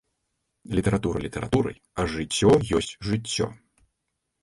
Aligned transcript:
Літаратура 0.79 1.17
літаратурай, 1.27 1.77
а 1.99 2.09
жыццё 2.17 2.57
ёсць 2.81 2.93
жыццё. 3.11 3.55